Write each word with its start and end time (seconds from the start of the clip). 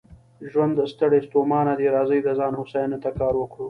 ژوند 0.51 0.75
ستړی 0.91 1.19
ستومانه 1.27 1.73
دی، 1.79 1.87
راځئ 1.95 2.19
د 2.23 2.29
ځان 2.39 2.53
هوساینې 2.59 2.97
ته 3.03 3.09
کار 3.19 3.33
وکړو. 3.37 3.59